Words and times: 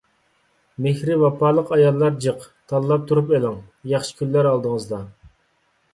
مېھرى 0.85 1.17
ۋاپالىق 1.23 1.69
ئاياللار 1.77 2.17
جىق. 2.27 2.47
تاللاپ 2.73 3.07
تۇرۇپ 3.11 3.31
ئېلىڭ! 3.37 3.61
ياخشى 3.95 4.19
كۈنلەر 4.23 4.51
ئالدىڭىزدا. 4.53 5.03